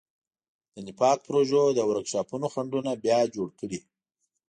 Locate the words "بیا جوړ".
3.03-3.49